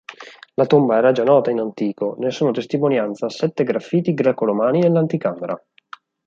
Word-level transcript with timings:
La 0.55 0.65
tomba 0.65 0.97
era 0.97 1.11
già 1.11 1.23
nota 1.23 1.51
in 1.51 1.59
antico, 1.59 2.15
ne 2.17 2.31
sono 2.31 2.49
testimonianza 2.49 3.29
sette 3.29 3.63
graffiti 3.63 4.15
greco-romani 4.15 4.79
nell’anticamera. 4.79 5.63